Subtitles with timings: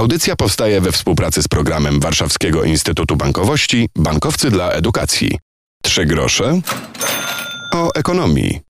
[0.00, 5.38] Audycja powstaje we współpracy z programem Warszawskiego Instytutu Bankowości Bankowcy dla Edukacji.
[5.82, 6.60] Trzy grosze
[7.74, 8.60] o ekonomii.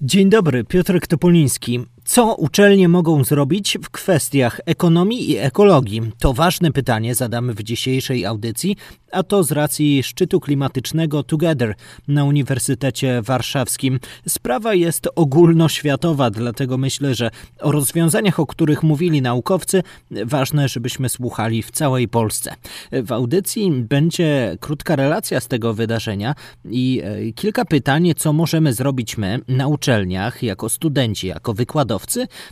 [0.00, 1.80] Dzień dobry, Piotr Topoliński.
[2.12, 6.00] Co uczelnie mogą zrobić w kwestiach ekonomii i ekologii?
[6.18, 8.76] To ważne pytanie zadamy w dzisiejszej audycji,
[9.12, 11.74] a to z racji szczytu klimatycznego Together
[12.08, 14.00] na Uniwersytecie Warszawskim.
[14.28, 17.30] Sprawa jest ogólnoświatowa, dlatego myślę, że
[17.60, 22.54] o rozwiązaniach, o których mówili naukowcy, ważne, żebyśmy słuchali w całej Polsce.
[22.92, 29.18] W audycji będzie krótka relacja z tego wydarzenia i e, kilka pytań, co możemy zrobić
[29.18, 32.01] my na uczelniach, jako studenci, jako wykładowcy,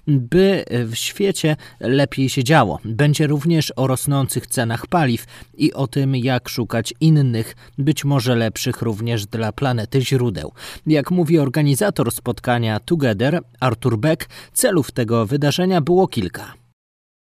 [0.06, 2.78] by w świecie lepiej się działo.
[2.84, 8.82] Będzie również o rosnących cenach paliw i o tym, jak szukać innych, być może lepszych
[8.82, 10.52] również dla planety źródeł.
[10.86, 16.59] Jak mówi organizator spotkania Together, Artur Beck, celów tego wydarzenia było kilka.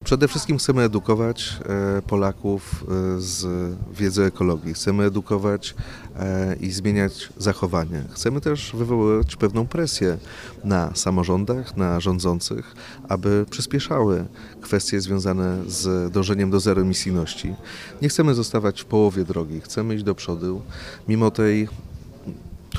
[0.03, 3.47] Przede wszystkim chcemy edukować e, Polaków e, z
[3.93, 4.73] wiedzy ekologii.
[4.73, 5.75] Chcemy edukować
[6.15, 8.03] e, i zmieniać zachowanie.
[8.11, 10.17] Chcemy też wywoływać pewną presję
[10.63, 12.75] na samorządach, na rządzących,
[13.09, 14.25] aby przyspieszały
[14.61, 17.55] kwestie związane z dążeniem do zeroemisyjności.
[18.01, 20.61] Nie chcemy zostawać w połowie drogi, chcemy iść do przodu,
[21.07, 21.67] mimo tej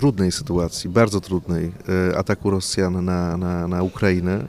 [0.01, 1.73] trudnej sytuacji, bardzo trudnej
[2.17, 4.45] ataku Rosjan na, na, na Ukrainę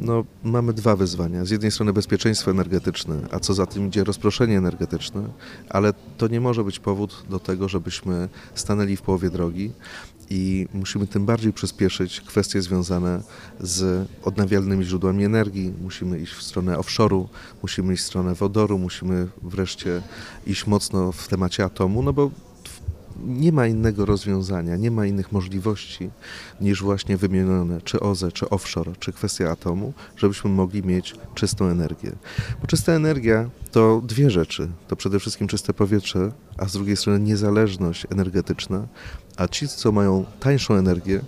[0.00, 1.44] no, mamy dwa wyzwania.
[1.44, 5.22] Z jednej strony bezpieczeństwo energetyczne, a co za tym idzie rozproszenie energetyczne,
[5.68, 9.72] ale to nie może być powód do tego, żebyśmy stanęli w połowie drogi
[10.30, 13.22] i musimy tym bardziej przyspieszyć kwestie związane
[13.60, 15.72] z odnawialnymi źródłami energii.
[15.82, 17.26] Musimy iść w stronę offshore'u,
[17.62, 20.02] musimy iść w stronę wodoru, musimy wreszcie
[20.46, 22.30] iść mocno w temacie atomu, no bo
[23.26, 26.10] nie ma innego rozwiązania, nie ma innych możliwości
[26.60, 32.12] niż właśnie wymienione czy OZE, czy offshore, czy kwestia atomu, żebyśmy mogli mieć czystą energię.
[32.60, 34.68] Bo czysta energia to dwie rzeczy.
[34.88, 38.86] To przede wszystkim czyste powietrze, a z drugiej strony niezależność energetyczna,
[39.36, 41.20] a ci, co mają tańszą energię,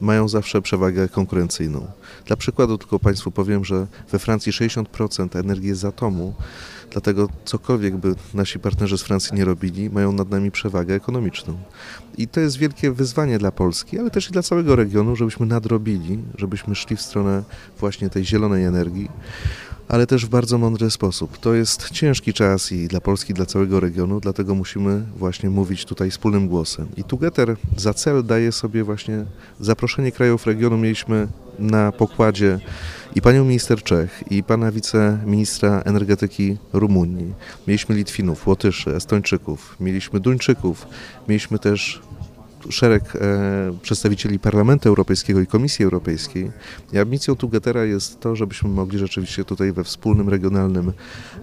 [0.00, 1.86] mają zawsze przewagę konkurencyjną.
[2.26, 6.34] Dla przykładu tylko Państwu powiem, że we Francji 60% energii z atomu,
[6.90, 11.58] Dlatego cokolwiek by nasi partnerzy z Francji nie robili, mają nad nami przewagę ekonomiczną.
[12.18, 16.18] I to jest wielkie wyzwanie dla Polski, ale też i dla całego regionu, żebyśmy nadrobili,
[16.38, 17.42] żebyśmy szli w stronę
[17.78, 19.08] właśnie tej zielonej energii
[19.90, 21.38] ale też w bardzo mądry sposób.
[21.38, 25.84] To jest ciężki czas i dla Polski, i dla całego regionu, dlatego musimy właśnie mówić
[25.84, 26.88] tutaj wspólnym głosem.
[26.96, 29.24] I Together za cel daje sobie właśnie
[29.60, 30.78] zaproszenie krajów regionu.
[30.78, 31.28] Mieliśmy
[31.60, 32.58] na pokładzie
[33.14, 37.34] i panią minister Czech, i pana wiceministra energetyki Rumunii.
[37.66, 40.86] Mieliśmy Litwinów, Łotyszy, Estończyków, mieliśmy Duńczyków,
[41.28, 42.00] mieliśmy też
[42.68, 46.50] szereg e, przedstawicieli Parlamentu Europejskiego i Komisji Europejskiej.
[46.92, 50.92] I ambicją Tugetera jest to, żebyśmy mogli rzeczywiście tutaj we wspólnym regionalnym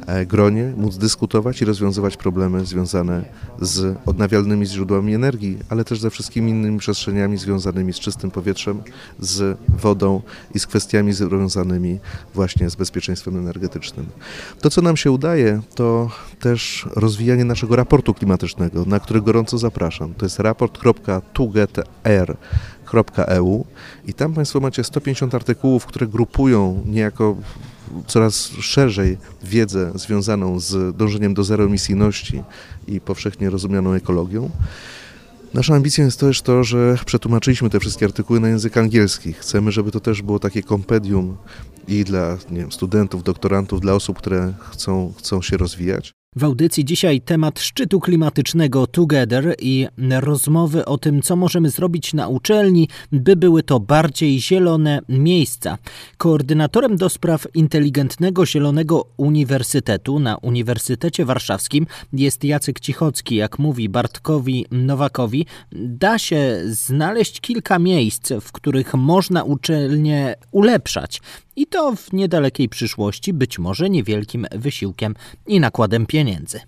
[0.08, 3.26] e, gronie móc dyskutować i rozwiązywać problemy związane
[3.62, 8.82] z odnawialnymi źródłami energii, ale też ze wszystkimi innymi przestrzeniami związanymi z czystym powietrzem,
[9.20, 10.22] z wodą
[10.56, 12.00] i z kwestiami związanymi
[12.34, 14.06] właśnie z bezpieczeństwem energetycznym.
[14.62, 20.14] To, co nam się udaje, to też rozwijanie naszego raportu klimatycznego, na który gorąco zapraszam.
[20.14, 20.78] To jest raport
[21.08, 23.66] www.tugetr.eu
[24.08, 27.38] i tam Państwo macie 150 artykułów, które grupują niejako
[28.08, 32.44] coraz szerzej wiedzę związaną z dążeniem do zeroemisyjności
[32.88, 34.50] i powszechnie rozumianą ekologią.
[35.54, 39.34] Naszą ambicją jest też to, że przetłumaczyliśmy te wszystkie artykuły na język angielski.
[39.34, 41.38] Chcemy, żeby to też było takie kompedium
[41.88, 46.17] i dla wiem, studentów, doktorantów, dla osób, które chcą, chcą się rozwijać.
[46.36, 49.88] W audycji dzisiaj temat szczytu klimatycznego Together i
[50.20, 55.78] rozmowy o tym, co możemy zrobić na uczelni, by były to bardziej zielone miejsca.
[56.18, 63.36] Koordynatorem do spraw inteligentnego zielonego uniwersytetu na Uniwersytecie Warszawskim jest Jacek Cichocki.
[63.36, 71.22] Jak mówi Bartkowi Nowakowi, da się znaleźć kilka miejsc, w których można uczelnię ulepszać.
[71.58, 75.16] I to w niedalekiej przyszłości, być może niewielkim wysiłkiem
[75.48, 76.60] i nakładem pieniędzy.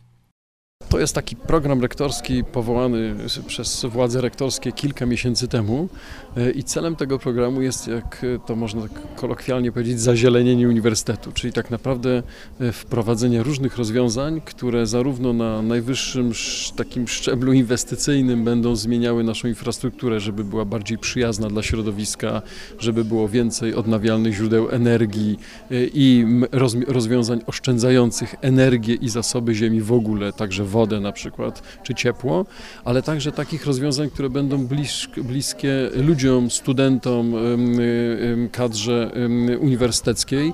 [0.90, 3.16] To jest taki program rektorski powołany
[3.48, 5.90] przez władze rektorskie kilka miesięcy temu
[6.38, 11.54] e, i celem tego programu jest, jak to można tak kolokwialnie powiedzieć, zazielenienie uniwersytetu, czyli
[11.54, 12.24] tak naprawdę
[12.60, 16.32] e, wprowadzenie różnych rozwiązań, które zarówno na najwyższym
[16.76, 22.42] takim szczeblu inwestycyjnym będą zmieniały naszą infrastrukturę, żeby była bardziej przyjazna dla środowiska,
[22.80, 25.40] żeby było więcej odnawialnych źródeł energii
[25.72, 26.26] e, i
[26.88, 32.46] rozwiązań oszczędzających energię i zasoby ziemi w ogóle, także wodę, na przykład, czy ciepło,
[32.86, 34.68] ale także takich rozwiązań, które będą
[35.18, 37.34] bliskie ludziom, studentom,
[38.52, 39.12] kadrze
[39.60, 40.54] uniwersyteckiej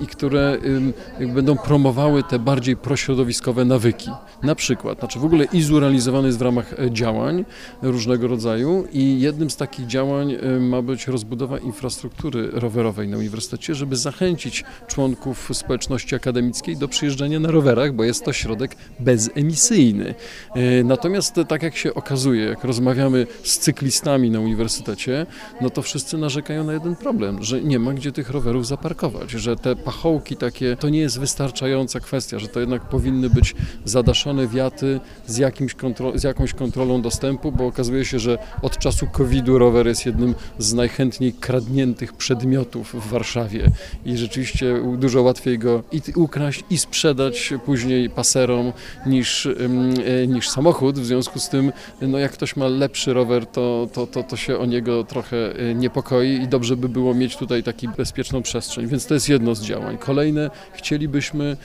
[0.00, 0.58] i które
[1.34, 4.10] będą promowały te bardziej prośrodowiskowe nawyki.
[4.42, 7.44] Na przykład, znaczy w ogóle IZU realizowany jest w ramach e, działań
[7.82, 13.96] różnego rodzaju i jednym z takich działań ma być rozbudowa infrastruktury rowerowej na uniwersytecie, żeby
[13.96, 18.76] zachęcić członków społeczności akademickiej do przyjeżdżania na rowerach, bo jest to środek
[19.18, 20.14] bezemisyjny.
[20.54, 25.26] E, natomiast tak jak się okazuje, jak rozmawiamy z cyklistami na uniwersytecie,
[25.60, 29.56] no to wszyscy narzekają na jeden problem, że nie ma gdzie tych rowerów zaparkować, że
[29.56, 33.54] te pachołki takie to nie jest wystarczająca kwestia, że to jednak powinny być
[33.84, 39.06] zadaszone wiaty z, jakimś kontro- z jakąś kontrolą dostępu, bo okazuje się, że od czasu
[39.12, 43.70] COVID-u rower jest jednym z najchętniej kradniętych przedmiotów w Warszawie
[44.04, 48.72] i rzeczywiście dużo łatwiej go i ukraść i sprzedać później paserom
[49.08, 50.98] niż, e, niż samochód.
[50.98, 51.72] W związku z tym,
[52.02, 55.74] no jak ktoś ma lepszy rower, to, to, to, to się o niego trochę e,
[55.74, 58.86] niepokoi i dobrze by było mieć tutaj taką bezpieczną przestrzeń.
[58.86, 59.98] Więc to jest jedno z działań.
[59.98, 61.56] Kolejne, chcielibyśmy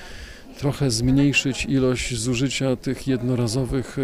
[0.57, 3.97] trochę zmniejszyć ilość zużycia tych jednorazowych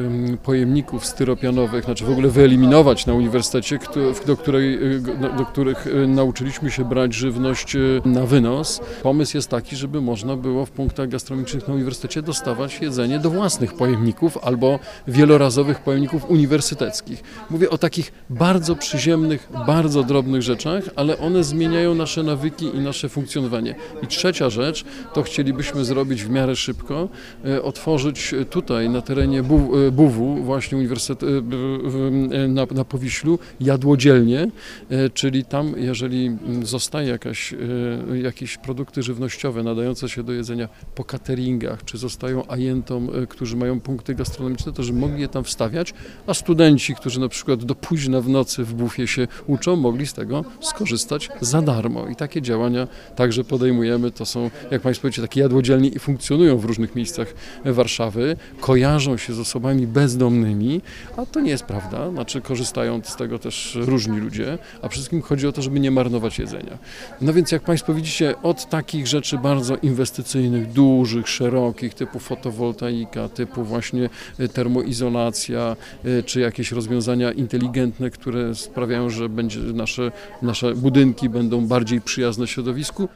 [0.44, 3.80] pojemników styropianowych, znaczy w ogóle wyeliminować na uniwersytecie,
[4.26, 5.02] do, której, y,
[5.38, 8.82] do których y, nauczyliśmy się brać żywność y, na wynos.
[9.04, 13.74] Pomysł jest taki, żeby można było w punktach gastronomicznych na uniwersytecie dostawać jedzenie do własnych
[13.74, 17.24] pojemników albo wielorazowych pojemników uniwersyteckich.
[17.50, 23.10] Mówię o takich bardzo przyziemnych, bardzo drobnych rzeczach, ale one zmieniają nasze nawyki i nasze
[23.10, 23.76] funkcjonowanie.
[24.04, 27.10] I trzecia rzecz, to chcielibyśmy zrobić w miarę miarę szybko
[27.46, 29.44] e, otworzyć tutaj na terenie
[29.92, 34.48] BUW, e, właśnie Uniwersytet e, na, na Powiślu, jadłodzielnie,
[35.14, 37.54] czyli tam, jeżeli zostaje jakaś,
[38.24, 44.16] jakieś produkty żywnościowe nadające się do jedzenia po cateringach, czy zostają ajentom, którzy mają punkty
[44.16, 45.94] gastronomiczne, to że mogli je tam wstawiać,
[46.28, 50.14] a studenci, którzy na przykład do późna w nocy w bufie się uczą, mogli z
[50.14, 52.08] tego skorzystać za darmo.
[52.08, 54.12] I takie działania także podejmujemy.
[54.12, 57.34] To są, jak Państwo wiecie, takie jadłodzielnie i funkcjonują funkcjonują w różnych miejscach
[57.66, 60.82] Warszawy, kojarzą się z osobami bezdomnymi,
[61.18, 62.12] a to nie jest prawda.
[62.12, 65.92] Znaczy korzystają z tego też różni ludzie, a przede wszystkim chodzi o to, żeby nie
[65.92, 66.78] marnować jedzenia.
[67.22, 73.64] No więc jak Państwo widzicie, od takich rzeczy bardzo inwestycyjnych, dużych, szerokich, typu fotowoltaika, typu
[73.64, 74.10] właśnie
[74.40, 80.12] e, termoizolacja, e, czy jakieś rozwiązania inteligentne, które sprawiają, że będzie nasze,
[80.42, 83.10] nasze budynki będą bardziej przyjazne środowisku,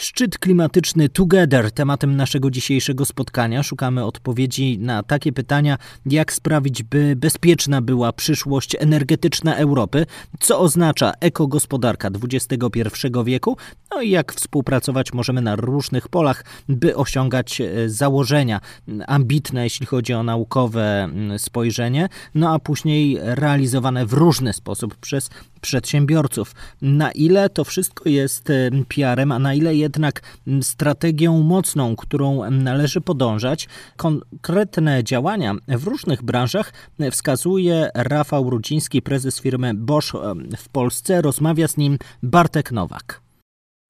[0.00, 3.62] Szczyt klimatyczny Together tematem naszego dzisiejszego spotkania.
[3.62, 10.06] Szukamy odpowiedzi na takie pytania, jak sprawić, by bezpieczna była przyszłość energetyczna Europy,
[10.40, 12.90] co oznacza ekogospodarka XXI
[13.24, 13.56] wieku,
[13.90, 18.60] no i jak współpracować możemy na różnych polach, by osiągać e, założenia
[19.06, 21.08] ambitne, jeśli chodzi o naukowe
[21.38, 25.30] spojrzenie, no a później realizowane w różny sposób przez
[25.60, 26.54] przedsiębiorców.
[26.82, 28.48] Na ile to wszystko jest
[28.88, 30.22] PR-em, a na ile jednak
[30.62, 33.68] strategią mocną, którą należy podążać.
[33.96, 36.72] Konkretne działania w różnych branżach
[37.10, 40.12] wskazuje Rafał Rudziński, prezes firmy Bosch
[40.56, 41.22] w Polsce.
[41.22, 43.20] Rozmawia z nim Bartek Nowak.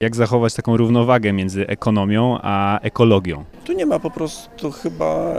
[0.02, 3.44] Jak zachować taką równowagę między ekonomią a ekologią?
[3.64, 5.35] Tu nie ma po prostu chyba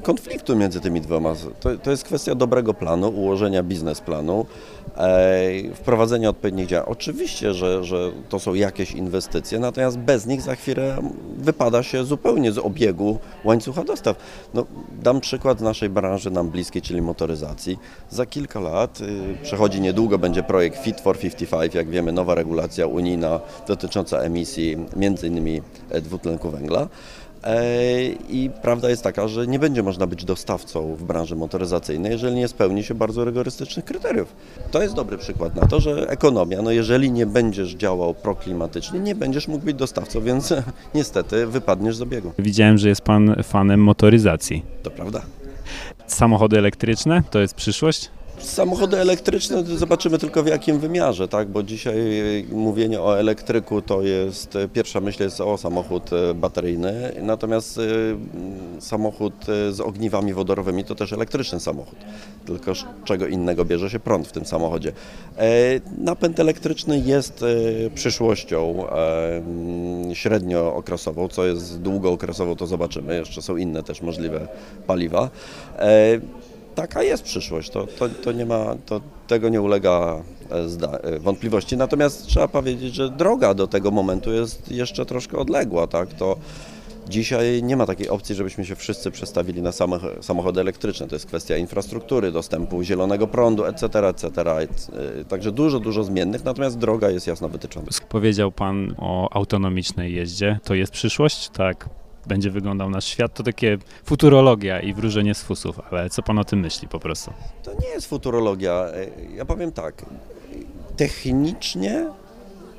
[0.00, 1.34] konfliktu między tymi dwoma.
[1.60, 4.46] To, to jest kwestia dobrego planu, ułożenia biznesplanu,
[4.96, 6.86] e, wprowadzenia odpowiednich działań.
[6.90, 10.98] Oczywiście, że, że to są jakieś inwestycje, natomiast bez nich za chwilę
[11.36, 14.16] wypada się zupełnie z obiegu łańcucha dostaw.
[14.54, 14.66] No,
[15.02, 17.78] dam przykład z naszej branży nam bliskiej, czyli motoryzacji.
[18.10, 22.86] Za kilka lat y, przechodzi niedługo, będzie projekt Fit for 55, jak wiemy, nowa regulacja
[22.86, 25.62] unijna dotycząca emisji m.in.
[26.02, 26.88] dwutlenku węgla.
[27.44, 32.36] E, I prawda jest taka, że nie będzie można być dostawcą w branży motoryzacyjnej, jeżeli
[32.36, 34.36] nie spełni się bardzo rygorystycznych kryteriów.
[34.70, 39.14] To jest dobry przykład na to, że ekonomia, no jeżeli nie będziesz działał proklimatycznie, nie
[39.14, 40.54] będziesz mógł być dostawcą, więc
[40.94, 42.32] niestety wypadniesz z obiegu.
[42.38, 44.62] Widziałem, że jest Pan fanem motoryzacji.
[44.82, 45.22] To prawda.
[46.06, 48.10] Samochody elektryczne to jest przyszłość?
[48.40, 51.48] Samochody elektryczne zobaczymy tylko w jakim wymiarze, tak?
[51.48, 51.96] bo dzisiaj
[52.52, 57.82] mówienie o elektryku to jest, pierwsza myśl jest o samochód e, bateryjny, natomiast e,
[58.80, 61.98] samochód e, z ogniwami wodorowymi to też elektryczny samochód,
[62.46, 64.92] tylko z czego innego bierze się prąd w tym samochodzie.
[65.98, 67.44] Napęd elektryczny jest
[67.94, 68.84] przyszłością
[70.12, 74.48] średniookresową, co jest długookresową to zobaczymy, jeszcze są inne też możliwe
[74.86, 75.30] paliwa
[76.78, 77.70] taka jest przyszłość.
[77.70, 81.76] To, to, to nie ma, to, tego nie ulega e, e, wątpliwości.
[81.76, 85.86] Natomiast trzeba powiedzieć, że droga do tego momentu jest jeszcze troszkę odległa.
[85.86, 86.12] Tak?
[86.14, 86.36] To
[87.08, 89.72] Dzisiaj nie ma takiej opcji, żebyśmy się wszyscy przestawili na
[90.20, 91.08] samochody elektryczne.
[91.08, 94.28] To jest kwestia infrastruktury, dostępu zielonego prądu, etc., etc.
[95.28, 97.86] Także dużo, dużo zmiennych, natomiast droga jest jasno wytyczona.
[98.08, 100.58] Powiedział Pan o autonomicznej jeździe.
[100.64, 101.48] To jest przyszłość?
[101.48, 101.88] Tak
[102.26, 106.44] będzie wyglądał nasz świat, to takie futurologia i wróżenie z fusów, ale co pan o
[106.44, 107.32] tym myśli po prostu?
[107.62, 108.86] To nie jest futurologia.
[109.34, 110.04] Ja powiem tak,
[110.96, 112.06] technicznie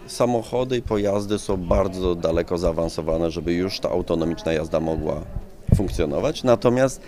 [0.07, 5.21] samochody i pojazdy są bardzo daleko zaawansowane, żeby już ta autonomiczna jazda mogła
[5.75, 7.01] funkcjonować, natomiast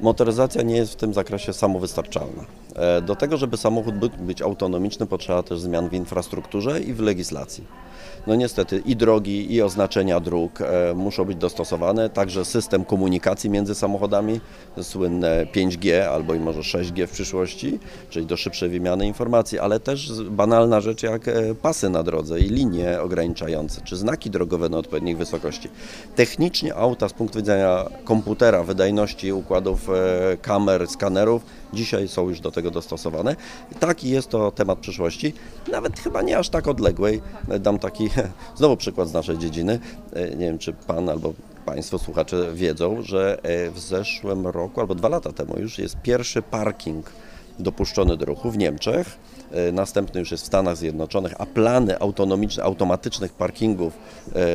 [0.00, 2.44] motoryzacja nie jest w tym zakresie samowystarczalna.
[2.76, 7.64] E, do tego, żeby samochód być autonomiczny, potrzeba też zmian w infrastrukturze i w legislacji.
[8.26, 13.74] No niestety i drogi, i oznaczenia dróg e, muszą być dostosowane, także system komunikacji między
[13.74, 14.40] samochodami,
[14.82, 17.78] słynne 5G albo i może 6G w przyszłości,
[18.10, 22.48] czyli do szybszej wymiany informacji, ale też banalna rzecz jak e, pasy na drodze i
[22.48, 25.68] linie ograniczające, czy znaki drogowe na odpowiednich wysokości.
[26.16, 29.88] Technicznie auta z punktu widzenia komputera, wydajności układów
[30.42, 33.36] kamer, skanerów, dzisiaj są już do tego dostosowane.
[33.80, 35.34] Taki jest to temat przyszłości,
[35.72, 37.22] nawet chyba nie aż tak odległej.
[37.60, 38.10] Dam taki
[38.56, 39.78] znowu przykład z naszej dziedziny.
[40.12, 41.32] E, nie wiem, czy Pan albo
[41.66, 46.42] Państwo słuchacze wiedzą, że e, w zeszłym roku albo dwa lata temu już jest pierwszy
[46.42, 47.12] parking
[47.58, 49.18] dopuszczony do ruchu w Niemczech.
[49.52, 53.92] E, następny już jest w Stanach Zjednoczonych, a plany autonomiczne, automatycznych parkingów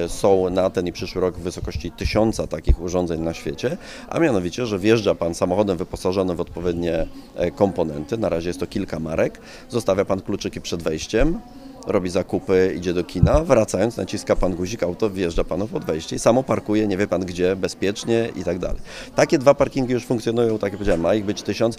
[0.08, 3.78] są na ten i przyszły rok w wysokości tysiąca takich urządzeń na świecie,
[4.10, 7.08] a mianowicie, że wjeżdża Pan samochodem wyposażonym w odpowiednie
[7.56, 9.40] komponenty, na razie jest to kilka marek,
[9.70, 11.40] zostawia Pan kluczyki przed wejściem,
[11.88, 16.20] robi zakupy, idzie do kina, wracając naciska pan guzik, auto wjeżdża panu pod wejście i
[16.20, 18.82] samo parkuje, nie wie pan gdzie, bezpiecznie i tak dalej.
[19.16, 21.78] Takie dwa parkingi już funkcjonują, tak jak powiedziałem, ma ich być tysiąc.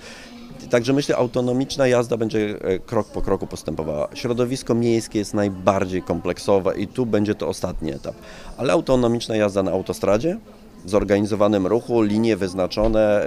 [0.71, 4.09] Także myślę, autonomiczna jazda będzie e, krok po kroku postępowała.
[4.15, 8.15] Środowisko miejskie jest najbardziej kompleksowe i tu będzie to ostatni etap.
[8.57, 10.39] Ale autonomiczna jazda na autostradzie,
[10.87, 13.27] zorganizowanym ruchu, linie wyznaczone,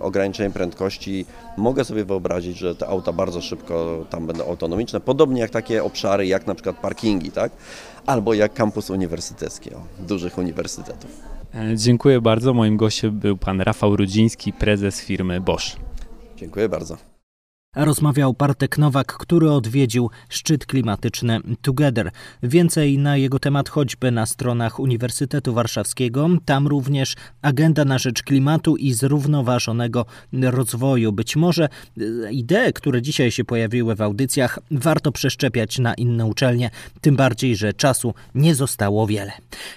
[0.00, 1.26] ograniczenie prędkości.
[1.56, 6.26] Mogę sobie wyobrazić, że te auta bardzo szybko tam będą autonomiczne, podobnie jak takie obszary,
[6.26, 7.52] jak na przykład parkingi, tak?
[8.06, 11.10] Albo jak kampus uniwersytecki o, dużych uniwersytetów.
[11.54, 12.54] E, dziękuję bardzo.
[12.54, 15.76] Moim gościem był pan Rafał Rudziński, prezes firmy Bosch.
[16.36, 17.13] Dziękuję bardzo.
[17.76, 22.10] Rozmawiał Bartek Nowak, który odwiedził szczyt klimatyczny Together.
[22.42, 26.28] Więcej na jego temat choćby na stronach Uniwersytetu Warszawskiego.
[26.44, 31.12] Tam również agenda na rzecz klimatu i zrównoważonego rozwoju.
[31.12, 31.64] Być może
[32.28, 37.56] e, idee, które dzisiaj się pojawiły w audycjach, warto przeszczepiać na inne uczelnie, tym bardziej,
[37.56, 39.32] że czasu nie zostało wiele.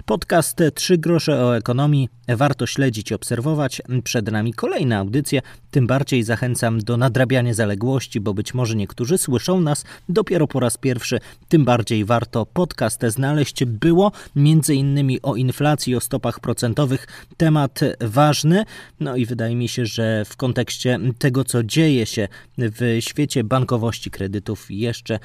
[0.05, 3.81] Podcast Trzy grosze o ekonomii warto śledzić i obserwować.
[4.03, 7.86] Przed nami kolejne audycje, tym bardziej zachęcam do nadrabiania zaległości
[8.21, 11.19] bo być może niektórzy słyszą nas dopiero po raz pierwszy.
[11.49, 13.65] Tym bardziej warto podcast znaleźć.
[13.65, 17.07] Było między innymi o inflacji, o stopach procentowych.
[17.37, 18.63] Temat ważny.
[18.99, 22.27] No i wydaje mi się, że w kontekście tego, co dzieje się
[22.57, 25.19] w świecie bankowości kredytów jeszcze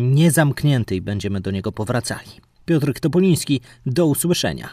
[0.00, 2.30] nie zamkniętej, będziemy do niego powracali.
[2.64, 4.68] Piotr Topoliński, do usłyszenia.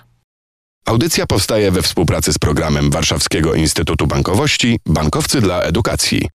[0.85, 6.27] Audycja powstaje we współpracy z programem Warszawskiego Instytutu Bankowości Bankowcy dla Edukacji.